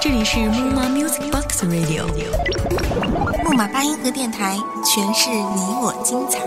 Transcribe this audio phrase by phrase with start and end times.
[0.00, 2.04] 这里是木马 Music Box Radio，
[3.44, 6.40] 木马八音盒电台，诠释你我精彩。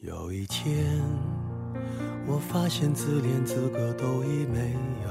[0.00, 1.02] 有一天，
[2.28, 5.10] 我发现自怜资格都已没有，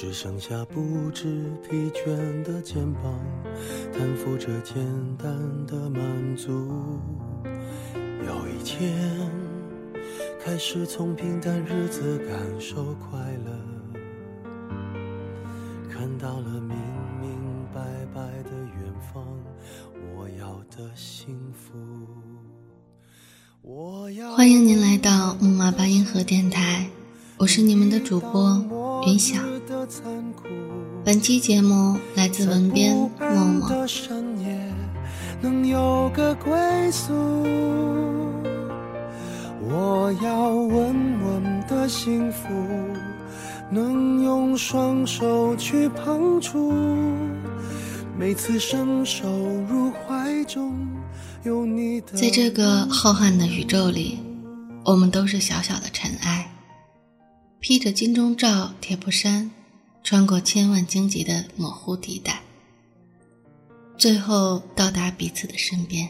[0.00, 3.20] 只剩下不知疲倦的肩膀，
[3.92, 4.76] 担负着简
[5.16, 5.36] 单
[5.66, 6.52] 的满足。
[8.24, 8.96] 有一天，
[10.40, 13.50] 开始从平淡日子感受快乐，
[15.90, 16.76] 看到了明
[17.20, 17.80] 明白
[18.14, 19.26] 白的远方，
[20.14, 21.76] 我要的幸福。
[23.62, 26.88] 我要欢迎您来到木马八音盒电台，
[27.36, 29.47] 我是你们的主播云晓。
[31.02, 33.86] 本期节目来自文编默默。
[35.40, 36.52] 能有个归
[36.90, 37.14] 宿。
[39.62, 42.48] 我要稳稳的幸福，
[43.70, 46.70] 能用双手去碰触。
[48.18, 49.26] 每次伸手
[49.70, 50.76] 入怀中，
[51.44, 52.12] 有你的。
[52.12, 54.18] 在这个浩瀚的宇宙里，
[54.84, 56.50] 我们都是小小的尘埃，
[57.58, 59.50] 披着金钟罩铁布衫，
[60.02, 62.40] 穿过千万荆棘的模糊地带，
[63.96, 66.08] 最后到达彼此的身边。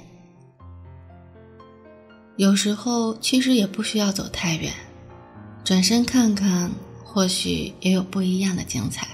[2.36, 4.72] 有时候其实也不需要走太远，
[5.64, 6.70] 转身看看，
[7.04, 9.08] 或许也有不一样的精彩。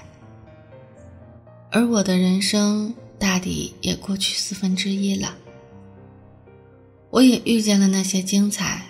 [1.71, 5.35] 而我的人生大抵也过去四分之一了，
[7.09, 8.85] 我也遇见了那些精彩，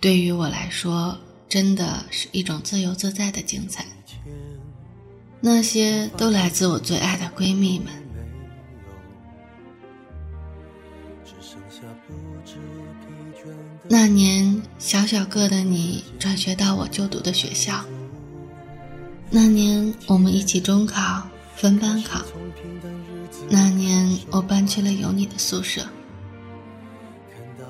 [0.00, 1.16] 对于我来说，
[1.48, 3.86] 真的是一种自由自在的精彩。
[5.48, 7.86] 那些都来自我最爱的闺蜜们。
[13.88, 17.84] 那年，小小个的你转学到我就读的学校。
[19.30, 21.22] 那年，我们一起中考，
[21.54, 22.24] 分班考。
[23.48, 25.86] 那年，我搬去了有你的宿舍。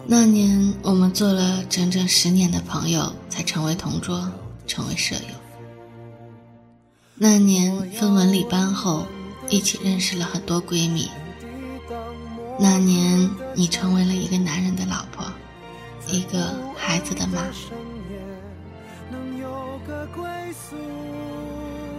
[0.07, 4.33] 那年，我们做了整整十年的朋友，才成为同桌，
[4.67, 5.46] 成为舍友。
[7.19, 9.07] 那年分文理班后，
[9.49, 11.09] 一起认识了很多闺蜜。
[12.61, 15.25] 那年，你成为了一个男人的老婆。
[16.07, 17.43] 一个孩子的妈。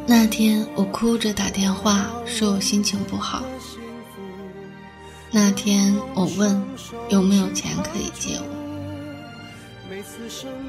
[0.05, 3.43] 那天我哭着打电话说我心情不好。
[5.31, 6.63] 那天我问
[7.09, 8.45] 有没有钱可以借我。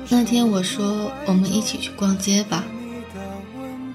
[0.09, 2.65] 那天我说我们一起去逛街吧。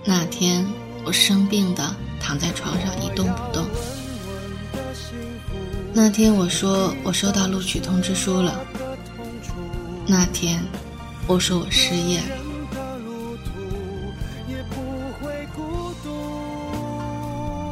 [0.05, 0.65] 那天
[1.05, 3.65] 我生病的躺在床上一动不动。
[5.93, 8.59] 那天我说我收到录取通知书了。
[10.05, 10.61] 那天，
[11.27, 12.25] 我说我失业了。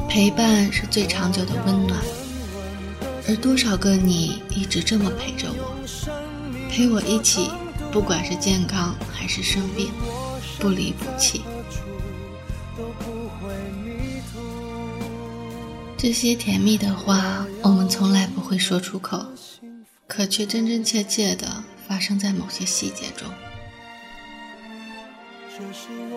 [0.08, 2.00] 陪伴是最长久的温暖，
[3.28, 5.74] 而多少个你一直这么陪着我，
[6.70, 7.50] 陪我一起，
[7.92, 9.90] 不管是健康还是生病，
[10.60, 11.42] 不离不弃。
[16.02, 19.24] 这些甜蜜的话，我们从来不会说出口，
[20.08, 21.64] 可却真真切切的。
[21.88, 23.30] 发生在某些细节中。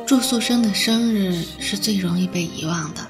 [0.06, 3.06] 住宿生的生日是最容易被遗忘的，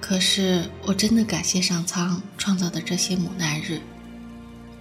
[0.00, 3.80] 可是我真的感谢上苍创造的这些母难日，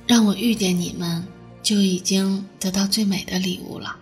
[0.07, 1.23] 让我遇见你们，
[1.61, 3.95] 就已经得到最美的礼物了。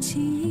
[0.00, 0.49] 记忆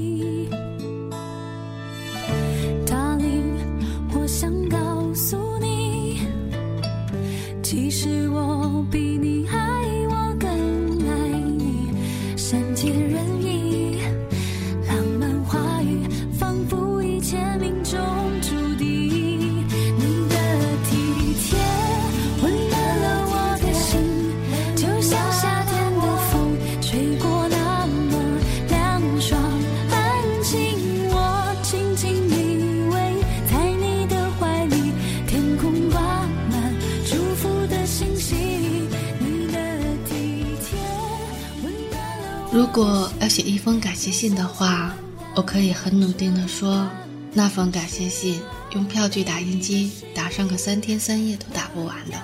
[44.09, 44.91] 谢信的话，
[45.35, 46.89] 我可以很笃定的说，
[47.31, 48.41] 那封感谢信
[48.71, 52.19] 用票据打印机打上个三天三夜都打不完的。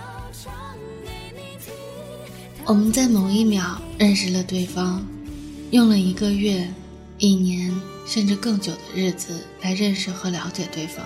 [2.66, 5.06] 我们在某一秒认识了对方，
[5.70, 6.68] 用了一个月、
[7.20, 7.72] 一年
[8.08, 11.06] 甚至更久的日子来认识和了解对方。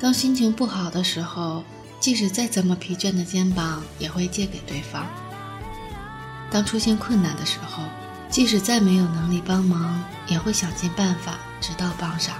[0.00, 1.62] 当心情不好的时候，
[2.00, 5.02] 即使再怎么疲倦的肩膀也会借给对方；
[6.50, 7.82] 当出现困难的时候，
[8.30, 12.34] 即使再没有能力帮忙，也会想尽办法直到帮上；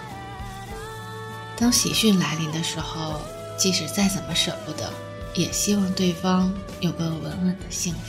[1.56, 3.20] 当喜讯来临的时候，
[3.58, 4.92] 即使再怎么舍不得，
[5.34, 8.00] 也希望对方有个稳稳的幸福。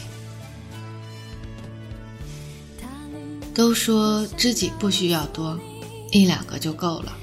[3.53, 5.59] 都说知己不需要多，
[6.11, 7.13] 一两个就够了。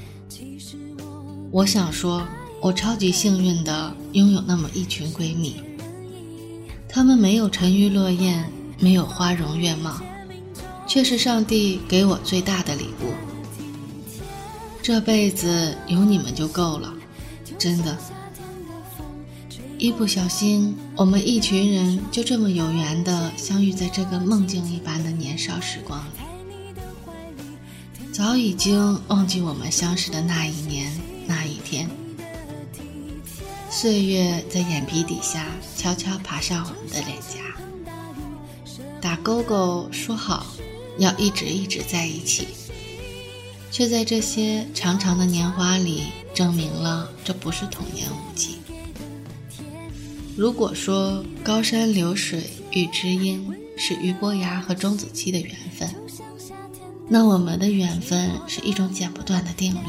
[1.51, 2.27] 我想说，
[2.61, 5.63] 我超级幸运的拥有那么一群闺蜜。
[6.89, 8.45] 她们没有沉鱼落雁，
[8.79, 9.99] 没有花容月貌，
[10.87, 13.13] 却是上帝给我最大的礼物。
[14.83, 16.95] 这辈子有你们就够了，
[17.59, 17.97] 真的。
[19.79, 26.11] 一不小心，我们一群人就这么有缘的相遇在这个梦境一般的年少时光里，
[28.13, 30.91] 早已经忘记我们相识的那一年。
[31.27, 31.91] 那一天，
[33.69, 35.47] 岁月在眼皮底下
[35.77, 37.41] 悄悄爬上我们的脸颊，
[39.01, 40.47] 打勾勾说好
[40.99, 42.49] 要一直一直在一起，
[43.71, 46.05] 却在这些长长的年华里
[46.35, 48.57] 证明了这不是童言无忌。
[50.37, 55.89] 如果说高山流水遇知音是俞伯牙和钟子期的缘分，
[57.09, 59.89] 那我们的缘分是一种剪不断的定律。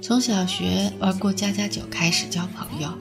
[0.00, 2.92] 从小学玩过家家酒开始交朋友，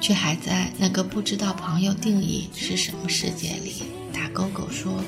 [0.00, 3.82] 却还在那个不知道朋友定义是什么世界里
[4.12, 5.02] 打勾勾说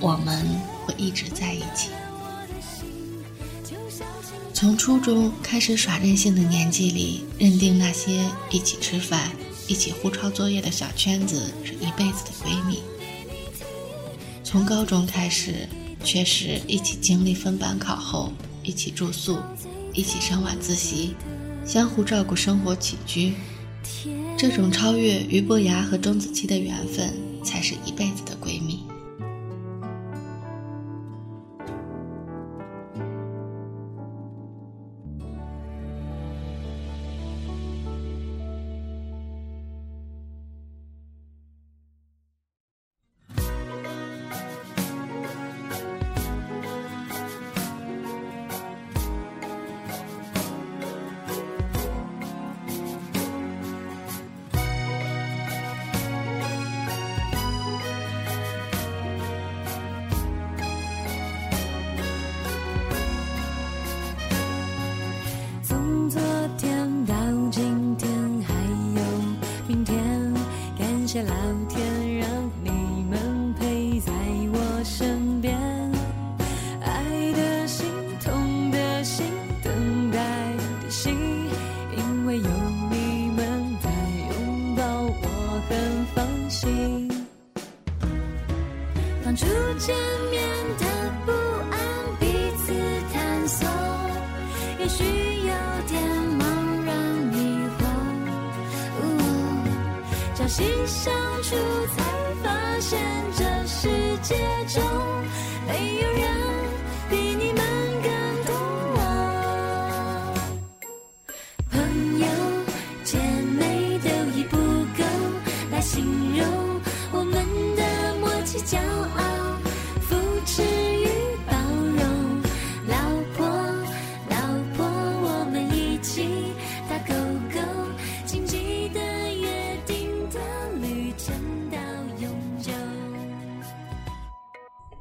[0.00, 0.44] 我们
[0.84, 1.90] 会一直在一起。
[4.54, 9.30] 从初中开始耍任性的年纪里，认定那些一起吃饭、
[9.66, 12.80] 一起互抄作业的小圈子是一辈子的闺蜜。
[14.42, 15.68] 从高中开始，
[16.02, 19.38] 却是一起经历分班考后，一起住宿。
[19.94, 21.16] 一起上晚自习，
[21.66, 23.34] 相互照顾生活起居，
[24.36, 27.12] 这种超越俞伯牙和钟子期的缘分，
[27.42, 28.80] 才是一辈子的闺蜜。
[71.08, 71.34] 些老
[71.70, 72.37] 天
[100.48, 101.12] 细相
[101.42, 101.54] 处，
[101.94, 102.02] 才
[102.42, 102.98] 发现
[103.36, 103.88] 这世
[104.22, 104.34] 界
[104.66, 104.82] 中
[105.66, 106.37] 没有人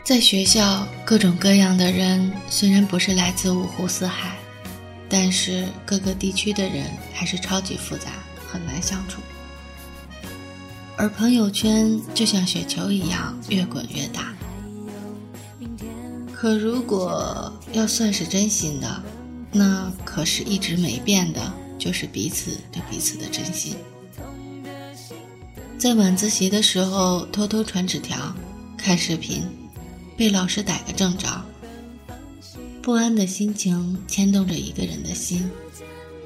[0.08, 4.38] 在学校，各种各样的人虽然不是来自五湖四海，
[5.10, 8.14] 但是各个地区的人还是超级复杂，
[8.48, 9.20] 很难相处。
[10.96, 14.34] 而朋友圈就像雪球一样越滚越大。
[16.34, 19.04] 可如果要算是真心的，
[19.52, 23.76] 那可是一直没变的，就是彼此对彼此的真心。
[25.78, 28.34] 在晚自习的时候偷偷传纸条、
[28.78, 29.44] 看视频，
[30.18, 31.28] 被老师逮个正着。
[32.82, 35.50] 不安的心情牵动着一个人的心，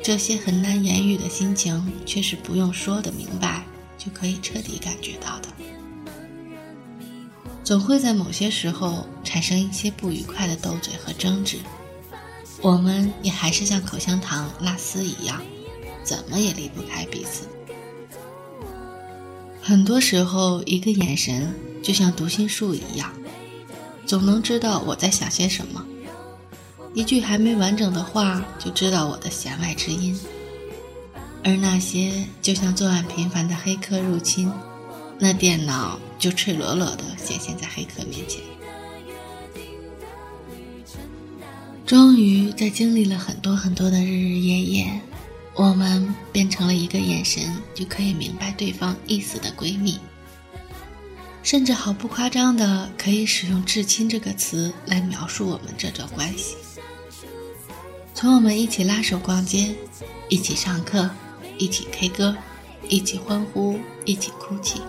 [0.01, 3.65] 这些很难言喻的心情，却是不用说的明白
[3.97, 5.47] 就可以彻底感觉到的。
[7.63, 11.57] 总会在某些时候产生一些不愉快的斗嘴和争执。
[12.61, 15.41] 我们也还是像口香糖、拉丝一样，
[16.03, 17.47] 怎么也离不开彼此。
[19.61, 23.11] 很多时候，一个眼神就像读心术一样，
[24.05, 25.85] 总能知道我在想些什么。
[26.93, 30.19] 一句还没完整的话，就知道我的弦外之音。
[31.43, 34.51] 而那些就像作案频繁的黑客入侵，
[35.17, 38.41] 那电脑就赤裸裸地显现在黑客面前。
[41.85, 45.01] 终于，在经历了很多很多的日日夜夜，
[45.55, 47.43] 我们变成了一个眼神
[47.73, 49.99] 就可以明白对方意思的闺蜜，
[51.43, 56.55] 甚至毫不夸张的可以使用“至亲”这个词来描述我们这段关系。
[58.13, 59.75] 从我们一起拉手逛街，
[60.29, 61.09] 一起上课。
[61.57, 62.35] 一起 K 歌，
[62.89, 64.81] 一起欢呼，一起哭泣，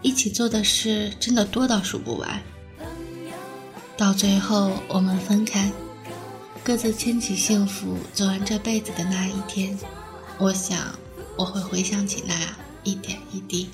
[0.00, 2.42] 一起做的事真的多到数不完。
[3.94, 5.70] 到最后我们分开，
[6.64, 9.78] 各自牵起幸福，走完这辈子的那一天，
[10.38, 10.78] 我想
[11.36, 12.34] 我会回想起那
[12.82, 13.68] 一点一滴，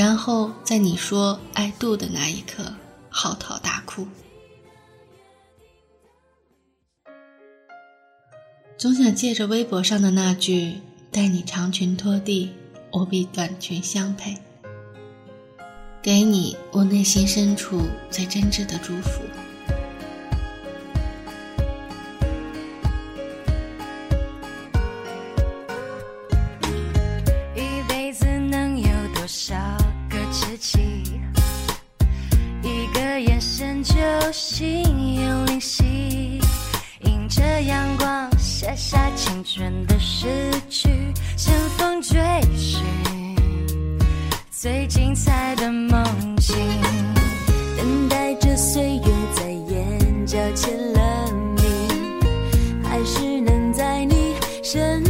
[0.00, 2.64] 然后在你说“爱度”的那一刻
[3.10, 4.08] 嚎啕大哭。
[8.78, 10.80] 总想借着微博上的那句
[11.12, 12.48] “待你长裙拖地，
[12.90, 14.34] 我比短裙相配”，
[16.00, 19.20] 给你我内心深处最真挚的祝福。
[27.54, 29.54] 一辈子能有多少
[30.60, 30.78] 起？
[32.62, 33.94] 一个眼神就
[34.30, 36.38] 心有灵犀，
[37.04, 38.30] 迎着阳光。
[38.38, 40.88] 写下青春的诗句，
[41.36, 42.20] 乘风追
[42.56, 42.84] 寻
[44.50, 46.04] 最精彩的梦
[46.36, 46.54] 境，
[47.78, 51.64] 等待着岁月在眼角签了名，
[52.84, 55.09] 还是能在你身。